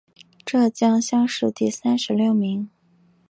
[0.43, 2.67] 浙江乡试第三十六名。